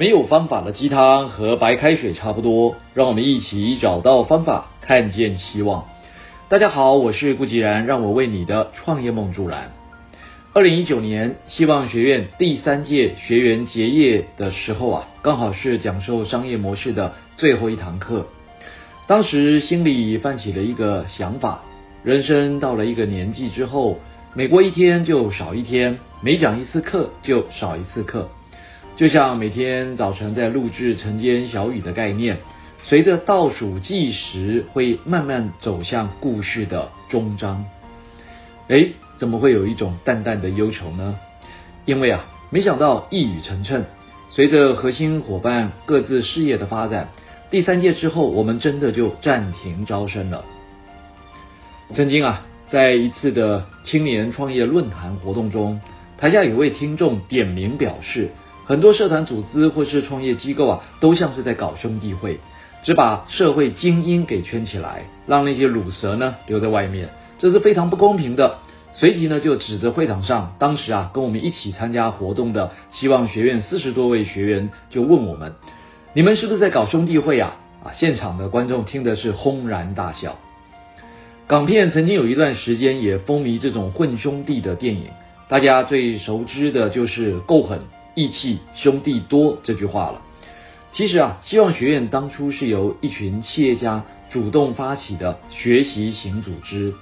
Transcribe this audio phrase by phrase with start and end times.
[0.00, 5.84] 没有方法的鸡汤和白开水差不多，让我们一起找到方法，看见希望。
[6.48, 9.72] 大家好，我是顾吉然，让我为你的创业梦助燃。
[10.54, 18.26] 二零一九年，希望学院第三届学员结业的时候啊，刚好是讲授商业模式的最后一堂课。
[19.06, 21.60] 当时心里泛起了一个想法：
[22.02, 23.98] 人生到了一个年纪之后，
[24.32, 28.30] 每过一天就少一天，每讲一次课就少一次课。
[28.96, 32.36] 就像每天早晨在录制晨间小语的概念，
[32.82, 37.64] 随着倒数计时，会慢慢走向故事的终章。
[38.68, 41.18] 诶，怎么会有一种淡淡的忧愁呢？
[41.86, 43.84] 因为啊，没想到一语成谶，
[44.28, 47.08] 随着核心伙伴各自事业的发展，
[47.50, 50.44] 第三届之后，我们真的就暂停招生了。
[51.94, 55.80] 曾经啊，在一次的青年创业论坛活动中，
[56.18, 58.28] 台下有位听众点名表示。
[58.70, 62.38] 很多社团组织或是创业机构啊，都像是在搞兄弟会，
[62.84, 68.54] 只把社会精英给圈起来，让那些鲁蛇呢留在外面，这是非常不公平的。
[68.94, 75.54] 随即呢，就指着会场上当时啊跟我们一起参加活动的希望学院四十多位学员，就问我们：
[76.12, 77.56] 你们是不是在搞兄弟会啊？
[77.82, 80.38] 啊，现场的观众听的是轰然大笑。
[81.48, 85.08] 港片曾经有一段时间也风靡这种混兄弟的电影，
[85.48, 87.78] 大家最熟知的就是《够狠》。
[88.14, 90.22] 义气兄弟多这句话了。
[90.92, 96.94] 其实啊，希望学院当初是由一群企业家主动发起的学习型组织。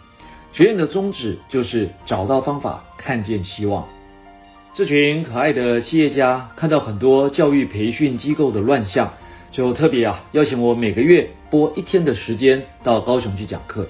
[0.53, 3.86] 学院的宗旨就是找到方法，看见希望。
[4.75, 9.14] 这群可爱的企业家看到很多教育培训机构的乱象，
[9.51, 13.89] 就特别啊邀请我每个月拨一天的时间到高雄去讲课，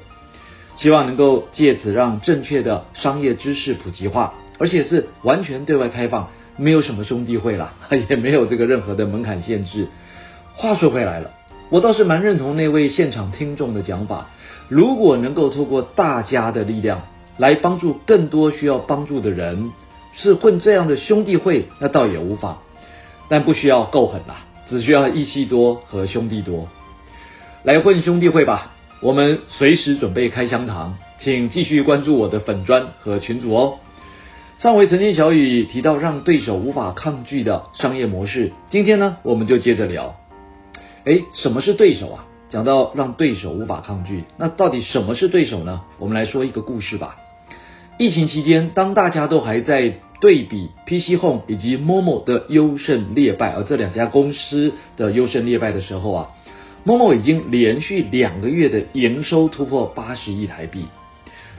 [0.77, 6.31] 希望能够借此让正确的商业知识普及化，而且是完全对外开放。
[6.59, 7.73] 没有什么兄弟会啦，
[8.11, 9.89] 也没有这个任何的门槛限制。
[10.55, 11.31] 话说回来了，
[11.71, 14.27] 我倒是蛮认同那位现场听众的讲法。
[14.69, 17.03] 如果能够透过大家的力量
[17.39, 19.71] 来帮助更多需要帮助的人，
[20.15, 22.59] 是混这样的兄弟会，那倒也无妨。
[23.29, 26.69] 但不需要够狠啦，只需要义气多和兄弟多。
[27.63, 33.79] 来混兄弟会吧，我们随时准备开香堂，请继续关注我的粉专和群主哦。
[34.59, 40.17] 上回曾经小雨提到让对手无法抗拒的商业模式，今天呢，我们就接着聊。
[41.05, 42.27] 诶，什么是对手啊？
[42.51, 45.83] 讲到让对手无法抗拒，那到底什么是对手呢？
[46.01, 47.19] 我们来说一个故事吧。
[47.99, 56.31] 疫情期间，当大家都还在对比 PC Home 以及 Momo 的优胜劣败，而这两家公司的优胜劣败的时候啊
[56.85, 60.87] ，Momo 已经连续两个月的营收突破八十亿台币。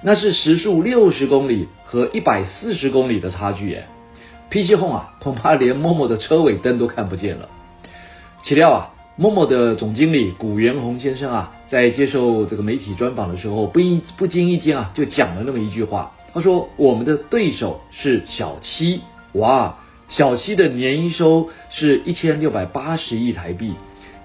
[0.01, 3.85] 那是时速六十公里和一百四十公里的差距耶
[4.49, 7.49] ！PC Home 啊，恐怕连 Momo 的车尾灯都看不见了。
[8.43, 16.13] 岂料啊，Momo 的总经理古元宏先生啊，在接受这个媒体专访的时候，不一不经意间啊，就讲了那么一句话。
[16.33, 19.01] 他说：“我们的对手是小七，
[19.33, 23.73] 哇，小七的年营收是一千六百八十亿台币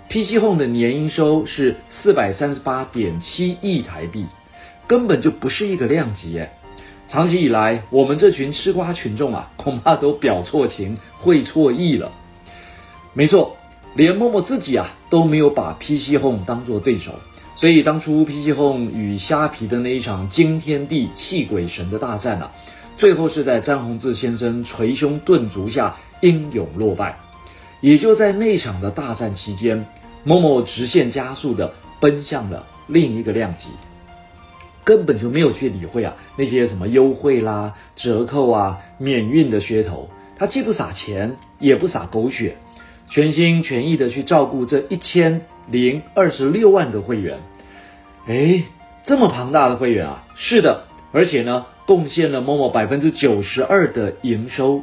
[0.09, 4.27] ，PC Home 的年营收是四百三十八点七亿台币。”
[4.87, 6.53] 根本就不是一个量级耶！
[7.09, 12.12] 长期以来，我们这群吃瓜群众啊，恐怕都表错情、会错意了。
[13.12, 13.56] 没错，
[13.94, 17.12] 连默默自己啊都没有把 PC Home 当做对手，
[17.56, 22.53] 所以当初 PC Home 与虾皮的那一场惊天地泣鬼神的大战啊，
[22.99, 27.19] 最后是在詹宏志先生捶胸顿足下英勇落败。
[27.81, 29.87] 也就在那场的大战期间
[30.25, 33.67] 默默直线加速的奔向了另一个量级。
[34.84, 42.56] 根本就没有去理会啊那些什么优惠啦、折扣啊、免运的噱头，他既不撒钱，也不撒狗血，
[43.09, 47.39] 全心全意的去照顾这一千零二十六万个会员。
[48.27, 48.64] 诶，
[49.06, 54.82] 这么庞大的会员啊，是的，而且呢，贡献了某某百分之九十二的营收，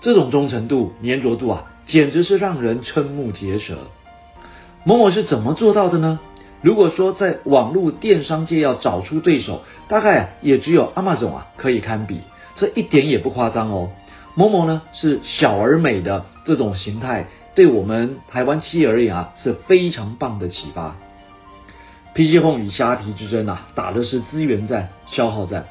[0.00, 3.88] 这种忠诚度、粘着度啊，简直是让人瞠目结舌。
[4.84, 6.20] 某某是怎么做到的呢？
[6.62, 12.20] 如果说在网络电商界要找出对手，大概也只有 Amazon 啊可以堪比，
[12.54, 13.90] 这一点也不夸张哦。
[14.34, 20.96] 某某呢是小而美的这种形态，对我们台湾企业而言啊是非常棒的启发。
[22.14, 25.66] PC Home 与虾皮之争啊，打的是资源战、消耗战。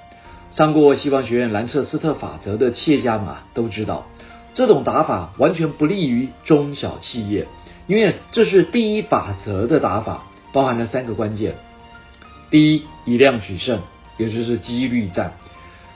[0.51, 4.07] 上过西方学院兰彻斯特法则的企业家们啊都知道，
[4.55, 7.45] 这种打法完全不利于中小企业，
[7.85, 10.23] 因为这是第一法则的打法。
[10.51, 11.55] 包含了三个关键：
[12.49, 13.81] 第一，以量取胜，
[14.17, 15.33] 也就是几率战，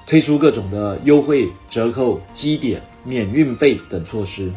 [0.08, 4.52] 推出各种的优惠、折扣、积点、免运费等措施；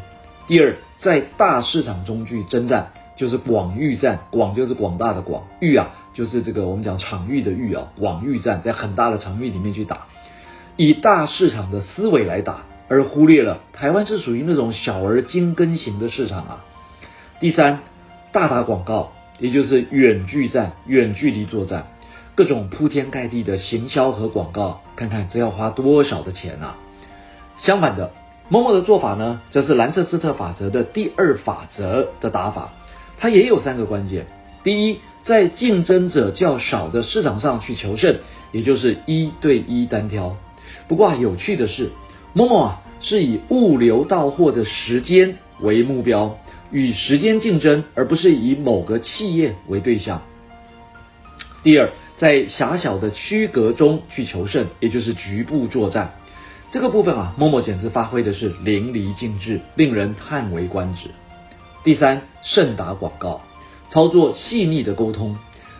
[0.47, 10.07] 第二，在大市场中去征战，就是广域战，广就是广大的广，域啊就是这个我们讲场域的域啊，广域战在很大的场域里面去打，
[10.77, 16.65] 以大市场的思维来打，而忽略了台湾是属于那种小而精耕型的市场啊。
[17.41, 17.81] 第三，
[18.33, 21.87] 大打广告，也就是远距战、远距离作战，
[22.35, 26.77] 各种铺天盖地的行销和广告，看看这要花多少的钱啊！
[27.59, 28.11] 相反的。
[28.49, 32.71] 某某的做法呢，则是兰瑟斯特法则的第二法则的打法，
[33.19, 34.27] 它也有三个关键。
[34.63, 38.19] 第一，在竞争者较少的市场上去求胜，
[38.53, 40.37] 也就是一对一单挑。
[40.87, 41.91] 不过啊，有趣的是，
[42.35, 46.39] 某某啊是以物流到货的时间为目标，
[46.71, 50.23] 与时间竞争，而不是以某个企业为对象。
[51.63, 56.15] 第二，在狭小的区隔中去求胜，也就是局部作战。
[56.71, 61.11] 这个部分啊，Momo 简直发挥的是淋漓尽致，令人叹为观止。
[61.85, 63.41] 第三，盛打广告，
[63.91, 65.37] 操作细腻的沟通，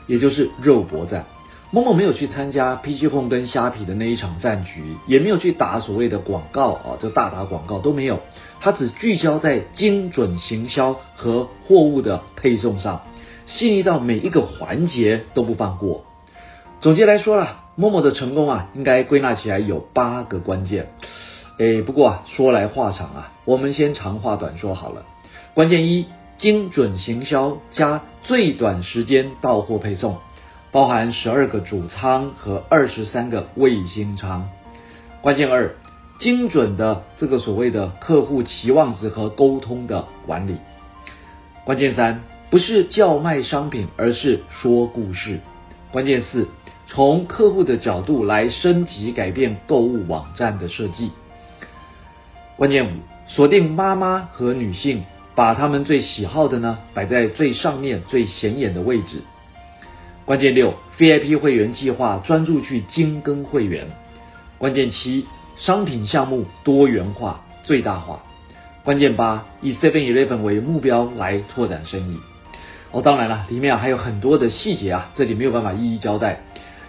[0.07, 1.27] 也就是肉搏战。
[1.73, 8.21] Momo 没有去参加 PG Home 跟虾皮的那一场战局，也没有去打所谓的广告啊，就大打广告都没有。
[8.61, 13.03] 他只聚焦在精准行销和货物的配送上，
[13.49, 16.05] 细腻到每一个环节都不放过。
[16.81, 17.65] 总结来说啦。
[17.77, 20.89] Momo 的成功啊，应该归纳起来有八个关键。
[21.59, 25.05] 诶，不过啊，说来话长啊，我们先长话短说好了。
[25.53, 26.07] 关键一：
[26.39, 30.17] 精准行销加最短时间到货配送，
[30.77, 34.47] 包含十二个主仓和二十三个卫星仓。
[35.23, 35.75] 关键二：
[36.19, 40.59] 精准的这个所谓的客户期望值和沟通的管理。
[41.65, 42.21] 关键三：
[42.51, 45.41] 不是叫卖商品，而是说故事。
[45.93, 46.47] 关键四。
[46.89, 51.11] 从客户的角度来升级改变购物网站的设计。
[52.59, 52.91] 关键五，
[53.29, 59.23] 锁定妈妈和女性，把她们最喜好的呢摆在最上面、最显眼的位置。
[60.27, 63.87] 关键六，VIP 会员计划专注去精耕会员。
[64.59, 65.25] 关键七，
[65.57, 68.21] 商品项目多元化最大化。
[68.83, 72.19] 关键八，以 Seven Eleven 为目标来拓展生意。
[72.91, 76.41] 哦，当然了，里面啊还有很多的细节啊，这里没有办法一一交代。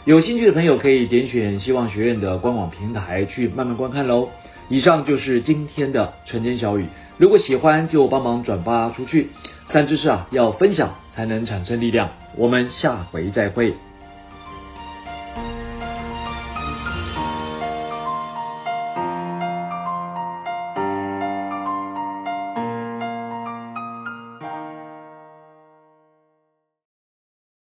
[0.05, 4.29] 有兴趣的朋友可以点选希望学院的官网平台去慢慢观看喽。
[4.67, 6.87] 以上就是今天的晨间小语，
[7.17, 9.29] 如果喜欢就帮忙转发出去。
[9.69, 12.09] 三知识啊，要分享才能产生力量。
[12.37, 13.75] 我们下回再会。